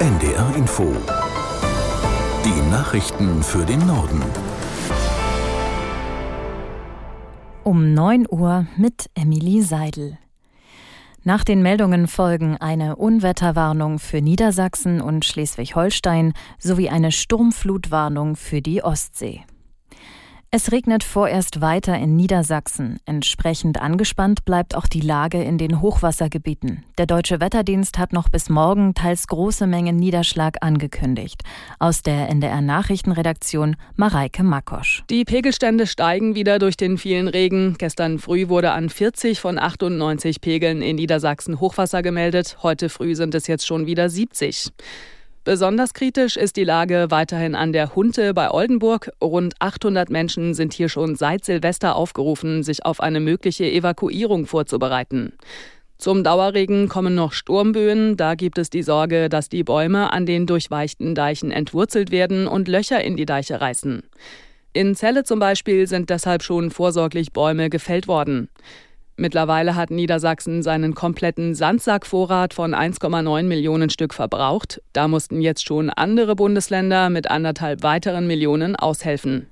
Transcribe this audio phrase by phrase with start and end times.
[0.00, 0.96] NDR Info.
[2.42, 4.22] Die Nachrichten für den Norden.
[7.64, 10.16] Um 9 Uhr mit Emilie Seidel.
[11.22, 18.82] Nach den Meldungen folgen eine Unwetterwarnung für Niedersachsen und Schleswig-Holstein sowie eine Sturmflutwarnung für die
[18.82, 19.44] Ostsee.
[20.52, 22.98] Es regnet vorerst weiter in Niedersachsen.
[23.04, 26.82] Entsprechend angespannt bleibt auch die Lage in den Hochwassergebieten.
[26.98, 31.44] Der Deutsche Wetterdienst hat noch bis morgen teils große Mengen Niederschlag angekündigt.
[31.78, 35.04] Aus der NDR Nachrichtenredaktion Mareike Makosch.
[35.08, 37.76] Die Pegelstände steigen wieder durch den vielen Regen.
[37.78, 42.56] Gestern früh wurde an 40 von 98 Pegeln in Niedersachsen Hochwasser gemeldet.
[42.64, 44.72] Heute früh sind es jetzt schon wieder 70.
[45.50, 49.10] Besonders kritisch ist die Lage weiterhin an der Hunte bei Oldenburg.
[49.20, 55.32] Rund 800 Menschen sind hier schon seit Silvester aufgerufen, sich auf eine mögliche Evakuierung vorzubereiten.
[55.98, 58.16] Zum Dauerregen kommen noch Sturmböen.
[58.16, 62.68] Da gibt es die Sorge, dass die Bäume an den durchweichten Deichen entwurzelt werden und
[62.68, 64.04] Löcher in die Deiche reißen.
[64.72, 68.50] In Celle zum Beispiel sind deshalb schon vorsorglich Bäume gefällt worden.
[69.20, 74.80] Mittlerweile hat Niedersachsen seinen kompletten Sandsackvorrat von 1,9 Millionen Stück verbraucht.
[74.94, 79.46] Da mussten jetzt schon andere Bundesländer mit anderthalb weiteren Millionen aushelfen.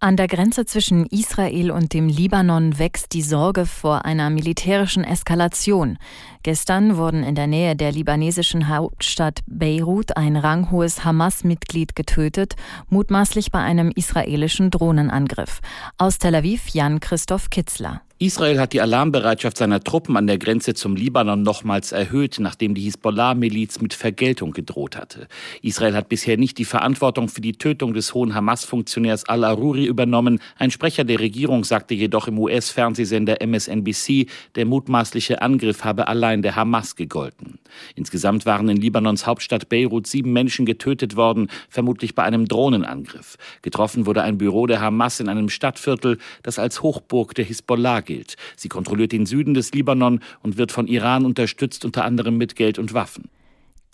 [0.00, 5.98] An der Grenze zwischen Israel und dem Libanon wächst die Sorge vor einer militärischen Eskalation.
[6.42, 12.56] Gestern wurden in der Nähe der libanesischen Hauptstadt Beirut ein ranghohes Hamas-Mitglied getötet,
[12.88, 15.60] mutmaßlich bei einem israelischen Drohnenangriff.
[15.98, 18.00] Aus Tel Aviv Jan Christoph Kitzler.
[18.22, 22.82] Israel hat die Alarmbereitschaft seiner Truppen an der Grenze zum Libanon nochmals erhöht, nachdem die
[22.82, 25.26] Hisbollah-Miliz mit Vergeltung gedroht hatte.
[25.60, 30.38] Israel hat bisher nicht die Verantwortung für die Tötung des hohen Hamas-Funktionärs al-Aruri übernommen.
[30.56, 36.54] Ein Sprecher der Regierung sagte jedoch im US-Fernsehsender MSNBC, der mutmaßliche Angriff habe allein der
[36.54, 37.58] Hamas gegolten.
[37.96, 43.36] Insgesamt waren in Libanons Hauptstadt Beirut sieben Menschen getötet worden, vermutlich bei einem Drohnenangriff.
[43.62, 48.11] Getroffen wurde ein Büro der Hamas in einem Stadtviertel, das als Hochburg der Hisbollah gilt.
[48.56, 52.78] Sie kontrolliert den Süden des Libanon und wird von Iran unterstützt, unter anderem mit Geld
[52.78, 53.28] und Waffen.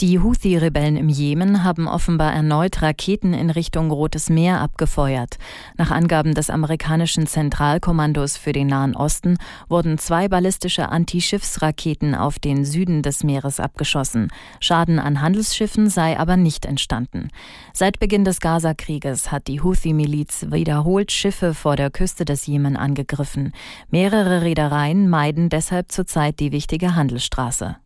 [0.01, 5.39] Die Houthi-Rebellen im Jemen haben offenbar erneut Raketen in Richtung Rotes Meer abgefeuert.
[5.77, 9.39] Nach Angaben des amerikanischen Zentralkommandos für den Nahen Osten
[9.69, 14.29] wurden zwei ballistische Antischiffsraketen auf den Süden des Meeres abgeschossen.
[14.61, 17.31] Schaden an Handelsschiffen sei aber nicht entstanden.
[17.73, 23.53] Seit Beginn des Gaza-Krieges hat die Houthi-Miliz wiederholt Schiffe vor der Küste des Jemen angegriffen.
[23.91, 27.79] Mehrere Reedereien meiden deshalb zurzeit die wichtige Handelsstraße.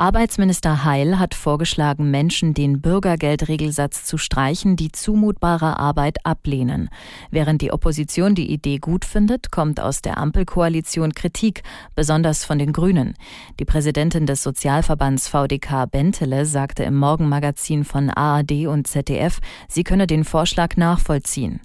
[0.00, 6.88] Arbeitsminister Heil hat vorgeschlagen, Menschen den Bürgergeldregelsatz zu streichen, die zumutbare Arbeit ablehnen.
[7.32, 11.64] Während die Opposition die Idee gut findet, kommt aus der Ampelkoalition Kritik,
[11.96, 13.14] besonders von den Grünen.
[13.58, 20.06] Die Präsidentin des Sozialverbands VDK Bentele sagte im Morgenmagazin von ARD und ZDF, sie könne
[20.06, 21.60] den Vorschlag nachvollziehen.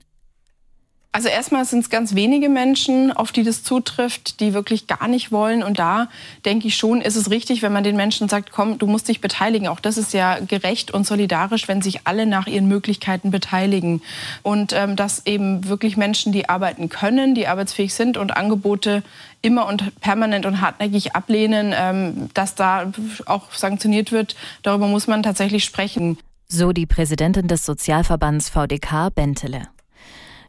[1.16, 5.32] Also erstmal sind es ganz wenige Menschen, auf die das zutrifft, die wirklich gar nicht
[5.32, 5.62] wollen.
[5.62, 6.10] Und da
[6.44, 9.22] denke ich schon, ist es richtig, wenn man den Menschen sagt, komm, du musst dich
[9.22, 9.68] beteiligen.
[9.68, 14.02] Auch das ist ja gerecht und solidarisch, wenn sich alle nach ihren Möglichkeiten beteiligen.
[14.42, 19.04] Und ähm, dass eben wirklich Menschen, die arbeiten können, die arbeitsfähig sind und Angebote
[19.44, 22.92] immer und permanent und hartnäckig ablehnen, ähm, dass da
[23.28, 26.18] auch sanktioniert wird, darüber muss man tatsächlich sprechen.
[26.48, 29.68] So die Präsidentin des Sozialverbands VDK Bentele.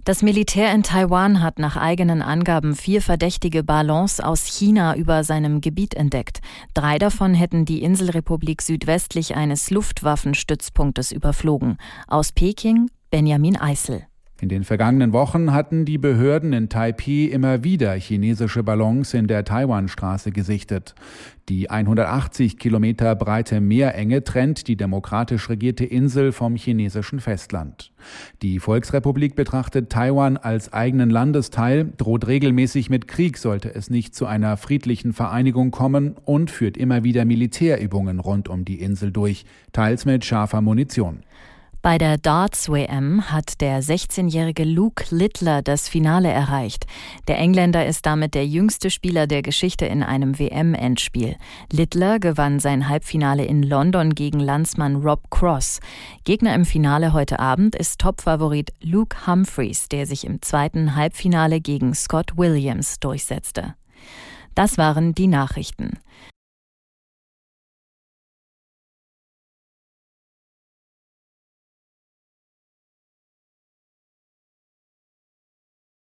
[0.04, 5.62] Das Militär in Taiwan hat nach eigenen Angaben vier verdächtige Ballons aus China über seinem
[5.62, 6.42] Gebiet entdeckt.
[6.75, 11.78] Drei davon hätten die Inselrepublik südwestlich eines Luftwaffenstützpunktes überflogen.
[12.06, 14.06] Aus Peking Benjamin Eisel.
[14.40, 19.44] In den vergangenen Wochen hatten die Behörden in Taipei immer wieder chinesische Ballons in der
[19.44, 20.96] Taiwanstraße gesichtet.
[21.48, 27.92] Die 180 Kilometer breite Meerenge trennt die demokratisch regierte Insel vom chinesischen Festland.
[28.42, 34.26] Die Volksrepublik betrachtet Taiwan als eigenen Landesteil, droht regelmäßig mit Krieg, sollte es nicht zu
[34.26, 40.06] einer friedlichen Vereinigung kommen und führt immer wieder Militärübungen rund um die Insel durch, teils
[40.06, 41.20] mit scharfer Munition.
[41.84, 46.86] Bei der Darts-WM hat der 16-jährige Luke Littler das Finale erreicht.
[47.28, 51.36] Der Engländer ist damit der jüngste Spieler der Geschichte in einem WM-Endspiel.
[51.70, 55.81] Littler gewann sein Halbfinale in London gegen Landsmann Rob Cross.
[56.25, 61.94] Gegner im Finale heute Abend ist Topfavorit Luke Humphreys, der sich im zweiten Halbfinale gegen
[61.94, 63.75] Scott Williams durchsetzte.
[64.54, 65.98] Das waren die Nachrichten.